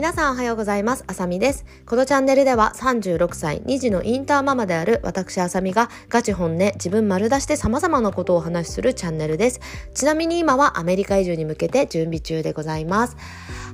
[0.00, 1.04] 皆さんおはようございます。
[1.08, 1.66] あさみです。
[1.84, 9.60] このチャンネルでは36歳、2児のインターママである私あさみがガチ本音、自分丸出して様々なことをお話しするチャンネルです。
[9.92, 13.16] ちなみに今はアメリカ移住に向けて準備中でございます。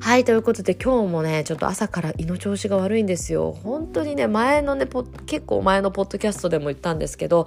[0.00, 3.56] はい、ということで今日もね、ちょっと朝から胃の調子が悪いんですよ。
[3.62, 4.88] 本当にね、前のね、
[5.26, 7.46] 結構前のポッドキャストでも言ったんですけど、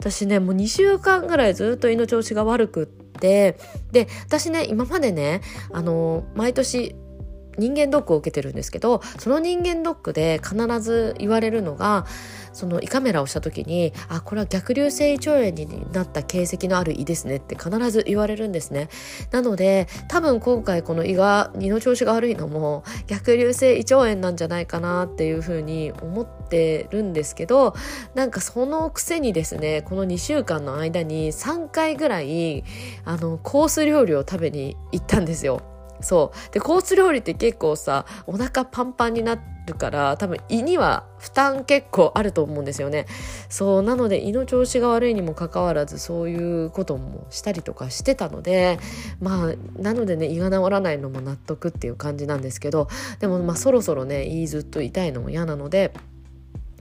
[0.00, 3.56] 私ね、もう2週間ぐらいずっと胃の調子が悪くって、
[3.92, 6.96] で、私ね、今までね、あの、毎年
[7.58, 12.06] 人間ドックを受けてるんですけどその人間ドックで必ず言われるのが
[12.52, 18.88] その胃カメラをした時に「あこれは逆流性胃腸炎になった形跡のある胃ですね」って必ず言われるんですね。
[19.30, 27.74] なので多分今回この胃が胃の調子が悪いのも逆流性胃腸炎なんじゃないかなっていうふうに思ってるんですけど
[28.14, 32.64] なんかそのくせにですねこの2週間の間に3回ぐらい
[33.04, 35.75] あのコース料理を食べに行ったんですよ。
[36.00, 36.52] そう。
[36.52, 43.06] でコース料理って結構さお腹パンパンになるから多分胃には負担結構あると思うんですよね。
[43.48, 48.78] そうなので胃の調子が悪いにもかかわらずそういうこともしたりとかしてたので
[49.20, 52.88] まあなのでね胃が治らないのも納得っていう感じなんですけど
[53.20, 55.92] でもまあそろそろね胃ずっと痛いのも嫌なので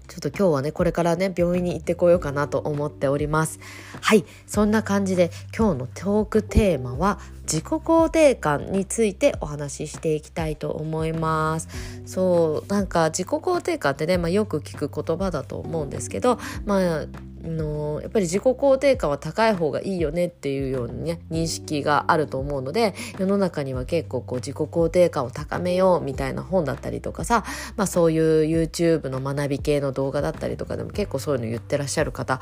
[0.07, 3.59] ちょっと今日はね、これからね、病院に行ってこようかなと思っております。
[4.01, 11.67] はい、そんな感じで今日のトークテーマは自己肯定感についてお話ししていきたいと思います。
[12.05, 17.05] そう、なんか自己肯定感ってね、まあ、よく聞く言葉だと思うんですけど、まあ
[17.45, 27.43] のやっぱり自己肯定感は高い方がいいよねっていうようにね認識があると思うので世の中には結構こう自己肯定感を高めようみたいな本だったりとかさ、
[27.77, 32.41] まあ、そういう YouTube の学び系の動画だったりとかでも結構そういうの言ってらっしゃる方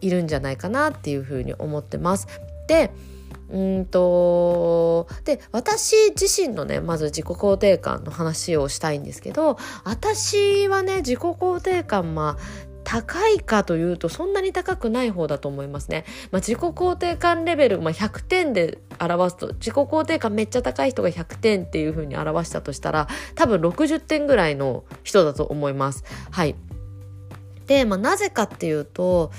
[0.00, 2.26] いるんじゃないかなっていうふうに思ってます。
[2.66, 2.90] で
[3.50, 16.04] うんとで私自身のねまず自己肯定感の話をしたいんですけど私はね自己肯定感まあ高いかというとそんなに高くない方だと思いますね。
[16.30, 26.04] まあ、自己肯定感レベル、まあ、100点で表すと自己肯定感めっちゃ高い人が100点っていう風に表したとしたら多分60点ぐらいの人だと思います。
[26.30, 26.54] はい。
[27.66, 29.32] で、まあ、なぜかっていうと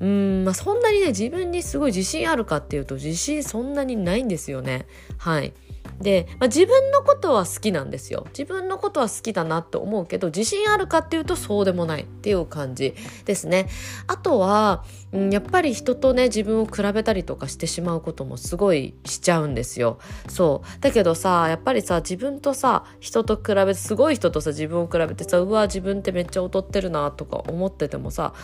[0.00, 4.86] うん、まあ、そんなにね自分にすごい自信あるかっていうと自信そんなにないんですよね。
[5.16, 5.54] はい。
[6.00, 8.26] で、まあ、自分のことは好きなんですよ。
[8.28, 13.68] 自分のことは好きだなって思うけど自信あるかっていうとそうでもないっていう感じですね。
[14.06, 19.98] あとは、うん、やっぱり人とね自分を比べたりとかしてしまうこともすごいしちゃうんですよ。
[20.28, 20.80] そう。
[20.80, 28.34] だけどさやっぱりさ自分とさ人と比べてすごい人とさ自分を比べてさうわ自分ってめっちゃ劣ってるなとか思っててもさ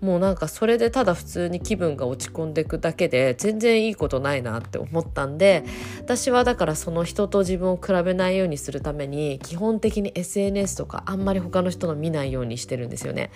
[0.00, 5.64] もうなんかそれでただ普通に気分が落ち込んでいくだけで全然いいことないなって思ったんで
[6.00, 13.30] 私はだからそのの人と自分を比べないようにするために基本的に SNS とかあんまり他の人の見ないようにしてるんですよね。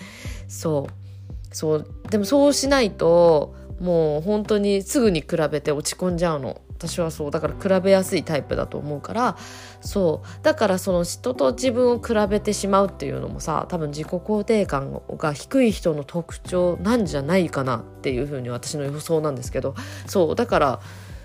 [0.48, 1.54] そう。
[1.54, 1.86] そう。
[2.10, 6.60] でもそうしないともう本当にすぐに比べて落ち込んじゃうの。
[6.78, 7.30] 私はそう。
[7.30, 9.36] だから比べやすいタイプだと思うから。
[9.80, 10.44] そう。
[10.44, 19.74] だからその人と自分を比べてしまうっていうのもさ多分自己肯定感が低い人の特徴なんじゃないかなっていうふうに私の予想なんですけど。
[20.06, 20.34] そう。
[20.36, 20.80] だから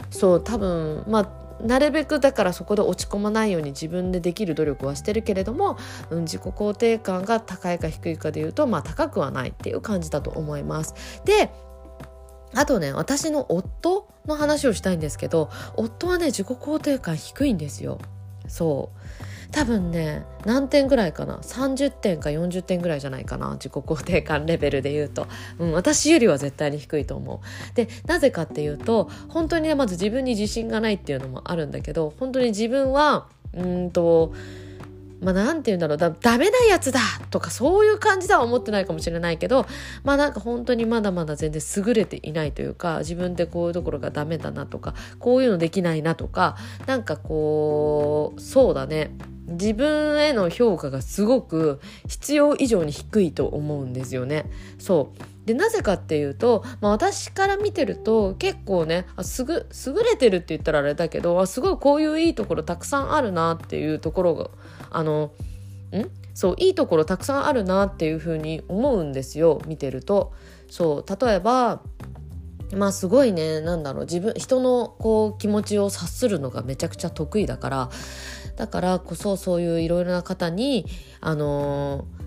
[0.10, 0.44] そう。
[0.44, 5.78] 多分まあなるべくだからそこで落ち込まないように自分でできる努力はしてるけれども、
[6.10, 11.22] うん、自己肯定感が高いか低いかでいうとまあ高くはないっていう感じだと思います。
[11.26, 11.52] で
[12.54, 17.98] あとね私の夫の話をしたいんですけど夫はね自己肯定感低いんですよ。
[18.52, 19.02] そう。
[19.52, 23.52] 多分ね何点ぐらいかな？30点か40点ぐらいじゃないかな？
[23.54, 25.28] 自己肯定感レベルで言うと、
[25.60, 27.76] うん、私よりは絶対に低いと思う。
[27.76, 34.34] でなぜかっていうと本当にねまず自分に自信がないっていうのもあるんだけど本当に自分はうんと
[35.22, 37.00] まあ、なんて言うんだろうだ、ダメなやつだ
[37.30, 39.68] とかそういう感じでは思ってないかもしれないけど、
[40.04, 46.58] まあなんか本当にまだまだ全然優れていないというか、自分でこういうところがダメだなとか、こういうのできないなとか、
[46.88, 49.12] なんかこう、そうだね。
[49.48, 54.46] 自分への評価がすごく必要以上に低いと思うんですよね。
[54.80, 64.50] そうでなぜかっていうと、まあ、私から見てると結構ねあすぐ優れてるって言ったらあれだけどあすごいこういういいところたくさんあるなっていうところが
[64.90, 65.32] あの
[65.94, 66.10] ん？
[66.34, 70.34] そういいところたくさんあるなっていうふうに思うんですよ見てると。
[70.70, 71.82] そう例えば
[72.74, 77.90] まあすごいねなんだろう自分人のこう気持ちを察するのがめちゃくちゃ得意だから
[78.56, 80.86] だからこそそういういろいろな方に
[81.20, 82.21] あのー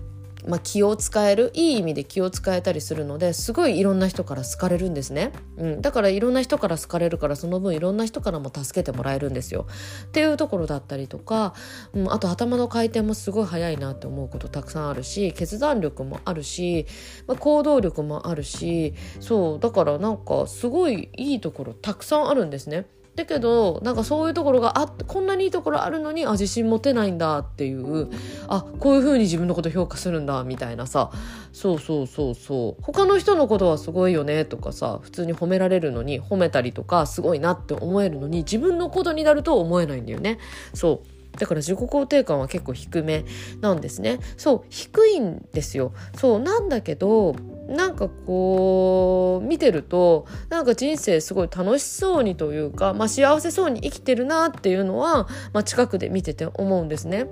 [0.47, 9.67] まあ、気を使えるいい意味で気を使えたりするのですごいいろんな人から好かれるんですね、うん、だからいろんな人から好かれるからその分いろんな人からも助けてもらえるんですよ。
[10.05, 11.53] っていうところだったりとか、
[11.93, 16.85] うん、あと頭の回転もすごい速いなって思うことたくさんあるし決断力もあるし、
[17.27, 19.59] まあ、行動力もあるしそう。
[19.59, 22.85] だからなんかすごいいいところたくさんあるんですね。
[23.15, 28.09] だけどなんかそういうところがあこんなにいいところあるのにあ自信持てないんだっていう
[28.47, 31.11] あこういうふうに自分のこと評価するんだみたいなさ。
[31.53, 32.83] そうそうそうそう。
[32.83, 40.37] 他の人のことはすごいよねとかさ普通に褒められるのに褒めたりとかすごいなって思えるのに自分のことになると思えないんだよね。
[40.73, 41.37] そう。
[41.39, 43.25] だから自己肯定感は結構低め
[43.61, 44.19] なんですね。
[44.35, 45.93] そう低いんですよ。
[46.17, 47.35] そうなんだけど
[47.67, 57.27] なんかこう見てるとなんか人生すごい楽しそうにというか、まあ、幸せそうに生きてるなっていうのは、まあ、近くで見てて思うんですね。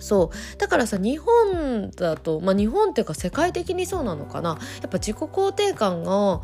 [0.00, 6.42] そうだからさ日本だと、まあ、日本っていうか世界的にそうなのかなやっぱ自己肯定感が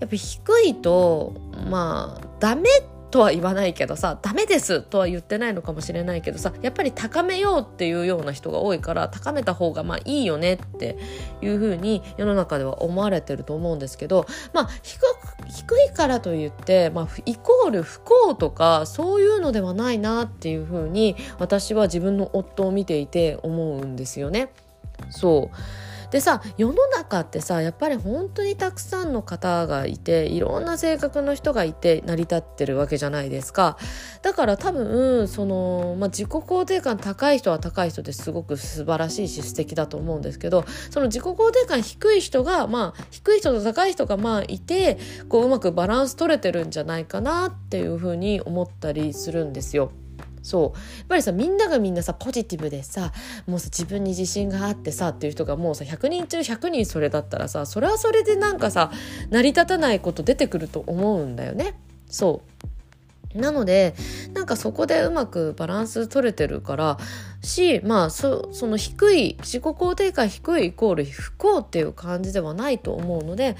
[0.00, 1.34] やっぱ低いと
[1.68, 10.96] まあダメってとは言わないけどさダメですとは言ってないのかもしれないけどさやっぱり高めようっていうような人が多いから高めた方がまあいいよねって
[11.42, 14.68] いうふうに世の中では思われてると思うんですけどまあ
[15.48, 24.52] 低いからといって、まあ、イコール不幸とかそういうのではないなっていうふうに私は自分の夫を見ていて思うんですよね。
[25.10, 25.56] そう
[26.10, 33.78] でさ世の中ってさやっぱり本当にたくさんの方がいていろんな性格の人がいて成り立ってるわけじゃないですか
[34.22, 44.98] だから多分その、まあ、自己肯定感高い人は高い人ですごく素晴らしいし素敵だと思うんですけどその自己肯定感低い人がまあ低い人と高い人がまあいて
[45.28, 49.92] こううまくバランス取れてるんじゃないかなっていうふうに思ったりするんですよ。
[50.42, 53.12] そうやっぱりさみんながみんなさポジティブでさ
[53.46, 58.90] もうさ自分に自信があってさっていう人がもうさ100人中100人それだったらさそれはそれでなんかさ
[59.30, 61.74] 成り立たないこと出てくると思うんだよね。
[62.06, 62.60] そう
[63.34, 63.94] なので
[64.34, 66.98] なんかそこでうまくバランス取れてるから
[67.42, 73.56] しまあその低い自己肯定感低いイコール不幸っていう感じではないと思うので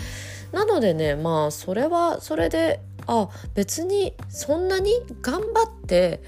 [0.51, 4.93] なのでねまあそれはそれであ別にそんなに
[5.23, 6.21] 頑張って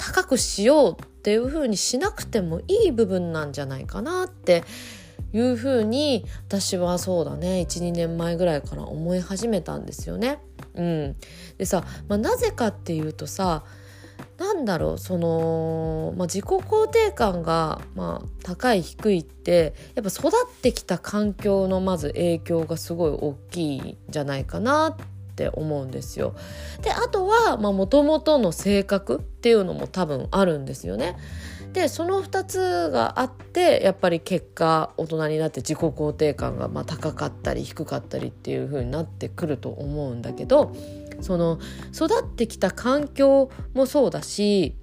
[0.00, 4.64] 高くしようっていう風にしなくてもいい部分なんじゃないかなって
[5.34, 10.38] いう風に私はそうだね12年前ぐらいから思い始めたんですよね。
[10.74, 11.16] うん、
[11.58, 13.64] でさ、まあ、なぜかっていうとさ
[14.38, 24.96] なんだろうその、まあ、自己肯定感が、まあ、高い低いってやっぱ育ってきた環境のまず影響がすごい大きいんじゃないかなっ
[25.40, 26.34] って思うんですよ。
[26.82, 31.16] であとはもともとの性格っていうのも多分あるんですよね。
[31.72, 40.74] でその2つがあってやっぱり結果大人になって自己肯定感がま高かったり低かったりっていう風になってくると思うんだけど
[41.20, 41.60] その
[41.94, 44.74] 育ってきた環境もそうだし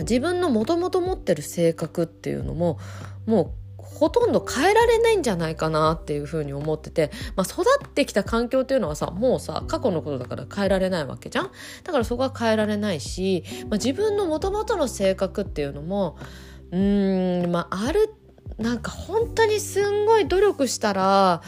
[0.00, 2.78] 自分のもともと持ってる性格っていうのも
[3.24, 3.61] もう
[4.02, 11.52] ほとんど変えられないんじゃないかなっていうふうに思ってて、まあ、育ってきた環境っていうのはさもうさ過去のことだから変えられないわけじゃん
[11.84, 16.16] だからそこは変えられないし、まあ、自分のもともとの性格っていうのも
[16.72, 18.12] うーんまあある
[18.58, 21.40] なんか本当にすんごい努力したら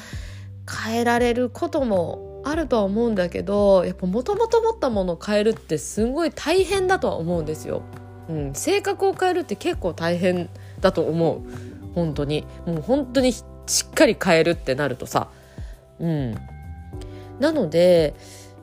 [0.86, 7.82] 変えられることもあるとは思うんだけどやっぱもともと持ったものを変えるってすごい大変だとは思うんですよ。
[8.28, 10.48] うん、性格を変えるって結構大変
[10.80, 11.73] だと思う。
[11.94, 12.46] 本当に。
[12.66, 13.44] もう本当にし
[13.90, 15.28] っかり変えるってなるとさ。
[16.00, 16.34] うん。
[17.40, 18.14] なので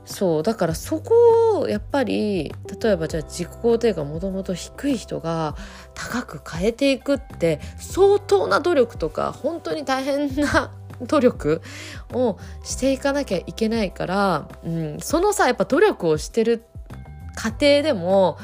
[0.06, 5.56] そうだからそこをやっぱり例えばじゃあ自己肯定感もともと低い人が
[5.94, 10.72] 高く変えていくって相当な努力とか本当に大変な
[11.02, 11.62] 努力
[12.14, 16.64] をしていかなきゃいけないから、うん、そのさやっぱ努力をしてる
[17.36, 18.38] 過程でも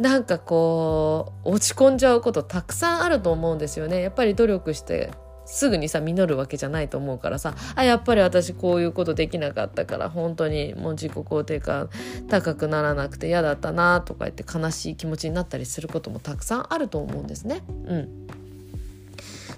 [0.00, 4.00] なんかこう落ち込んじゃうことたくさんあると思うんですよね。
[4.00, 5.10] やっぱり努力して
[5.44, 7.54] すぐにさ実るわけじゃないと思うからさ。
[7.74, 11.90] あやっぱり私こういうことできなかったから本当にもう自己肯定感
[12.28, 17.62] 高くならなくて嫌だったなとか言って悲しい気持ちになったりすることもたくさんあると思うんですね。
[17.68, 18.26] うん、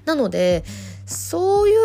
[0.06, 0.64] なので
[1.06, 1.76] そうい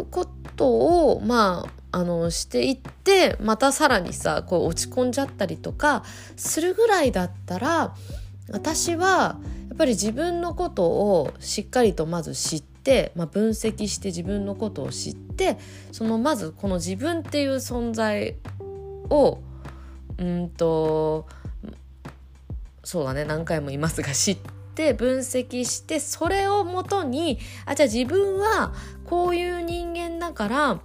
[0.00, 0.26] うこ
[0.56, 6.04] とをまああのしていってまたさらにさこう落ち込んじゃったりとか
[6.36, 7.94] するぐらいだったら
[8.50, 9.38] 私は
[9.70, 15.56] やっぱり自分のことをしっかりとまず知って、まあ、分析して自分のことを知って
[15.90, 18.36] そのまずこの自分っていう存在
[19.08, 19.38] を
[20.18, 21.26] うんと
[22.84, 24.38] そうだね何回も言いますが知っ
[24.74, 28.74] て分析してそれをもとにあじゃあ自分は
[29.06, 30.80] こういう人間だから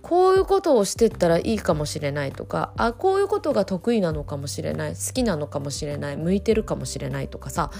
[0.00, 7.70] こういうことをしてったらいいかもしれないとかあこういうことが得意なのかもしれない好きなのかもしれない向いてるかもしれないとかさ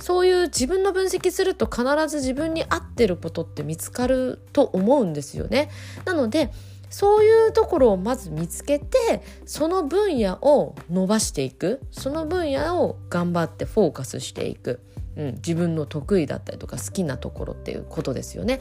[0.00, 5.70] そういう自分の分析すると必ず自分に合ってることって見つかると思うんですよね。
[6.04, 6.52] なので
[6.90, 14.80] そういうところをまず見つけてその分野を伸ばしていくその分野を頑張ってフォーカスしていく、
[15.18, 18.60] うん、自分の得意だったりとか好きなところっていうことですよね。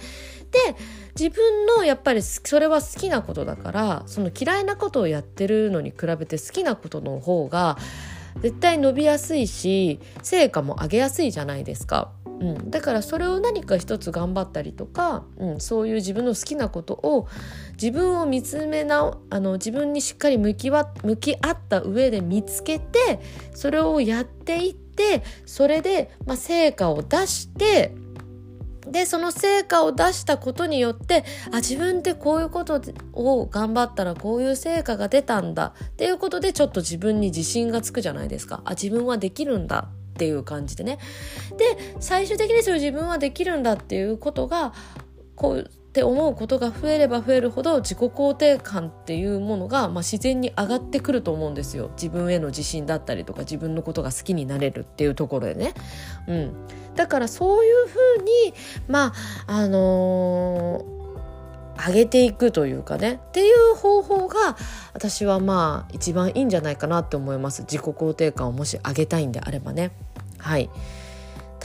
[0.52, 0.76] で
[1.18, 7.78] 自分のやっぱりそれは好きなことだからその嫌いなことをやってるのに比べて好きなことの方が
[8.42, 12.12] 絶対伸びやすいし成果も上げやすいじゃないですか。
[12.40, 17.28] うん、だからそれを何か一つ頑張ったりとか、うん、そういう自分の好きなことを
[17.82, 23.20] 自分を見つめなあの自分にしっかり向きわ向き合った上で見つけて
[23.56, 24.87] それをやっていって
[25.46, 27.94] それで、まあ、成果を出して
[28.92, 32.82] でその成果を出したことによってあ自分ってこういうこと
[33.14, 38.62] を頑張ったらこういう成果が出たんだっていうことでちょっと自分に自信がつくじゃないですか。
[38.66, 41.00] あ自分はできるんだっていう感じでね。
[41.58, 44.74] で最終的にそれ自分はできるんだっていうことが
[45.36, 51.90] こうって思うことが増えれば増えるほど自己肯定感っていうものが、まあ、自然に上がってくると思うんですよ。
[51.96, 55.74] 自分への自信だったりとか自分のことが好きになれるっていうところでね。
[56.28, 56.54] うん、
[56.96, 58.54] だからそういうふうに
[58.88, 59.14] ま
[59.48, 63.20] ああのー、上げていくというかね。
[63.30, 64.56] っていう方法が
[64.94, 67.64] 私はまあ一番いいんじゃないかなって思います。
[67.64, 69.90] 自己肯定感をもし上げたいんであればね。
[70.38, 70.70] はい。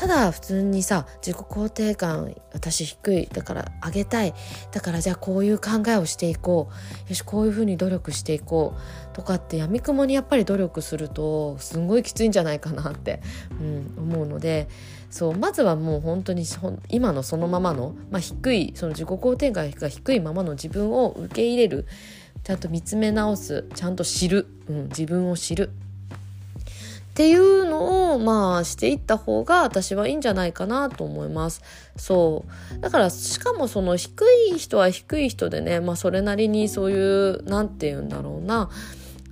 [0.02, 3.28] ただ普通にさ自己肯定感私低い。
[3.32, 4.35] だから上げたい。
[4.73, 6.71] だからじゃあこういう考えをしていこ
[7.06, 7.09] う。
[7.09, 9.14] よしこういうふうに努力していこう。
[9.14, 13.23] とかってやみくもにやっぱり努力するとすんごいきついんじゃないかなって、
[13.61, 14.66] うん、思うので
[15.09, 16.47] そうまずはもう本当に
[16.88, 21.87] 今のそのままの、まあ、低いその自己肯定感が低いままの自分を受け入れる。
[22.42, 23.68] ちゃんと見つめ直す。
[23.76, 25.71] ちゃんと知る、うん、自分を知る。
[27.12, 31.61] っていうのをまあしていった方が私はいいんじゃないかなと思います。
[31.95, 38.71] そうだからしかもその低い人は低い人でねまあそれなりにそういう何て言うんだろうな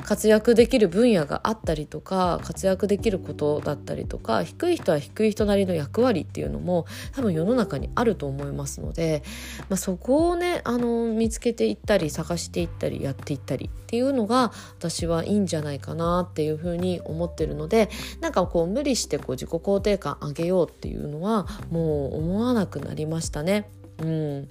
[0.05, 9.23] 活躍できる分野があったりとか活躍できることだったりとか低い人は低い人なりの役割っていうのも多分世の中にあると思いますので、
[9.69, 17.91] まあ、そこをねあの見つけていったり探していったりやっていったりっていうのが私はいいんじゃないかなっていうふうに思ってるので
[18.21, 23.71] なんかこう無理してこう自己肯定感上げようっていうのはもう思わなくなりましたね。
[23.99, 24.49] うん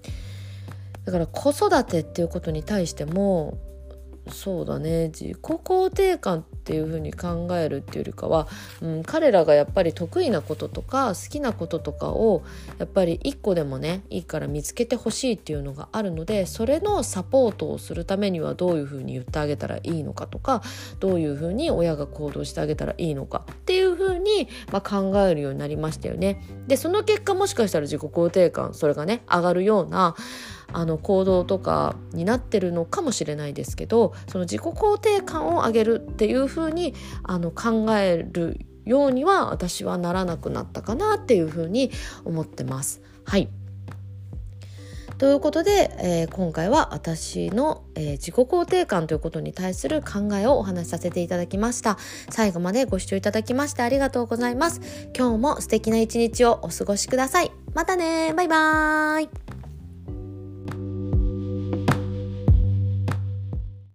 [1.06, 3.58] だから子育てっていうことに対しても
[4.30, 8.48] そうだね自己肯定感っていう風に考えるっていうよりかは、
[8.82, 12.44] うん、彼らがやっぱり得意なこととか好きなこととかを
[12.78, 20.62] やっぱり一個でもねいいから見つけてほしいっていうのがあるのでそれのサポートをするためにはどういう風に言ってあげたらいいのかとか
[21.00, 26.42] どういう風に親が行動してあげたらいいのかっていう風に、まあ、考えるようになりましたよね。
[26.68, 30.16] でその結果もしかしたら自己肯定感それがね上がるような
[30.74, 41.92] あの行動とかになってるのかもしれないですけどその自己肯定感を上げるっていうふうにあの考えるようには私はならなくなったかなっていうふうに
[42.26, 43.02] 思ってます。
[43.26, 43.50] はい
[45.20, 51.98] ということで、えー、今回は私の、えー、自己肯定感ということに対する考えをお話しさせていただきました。
[52.30, 54.80] 最後までご視聴いただきましてありがとうございます。
[55.16, 57.52] 今日も素敵な一日をお過ごしください。
[57.74, 59.49] またねバイバーイ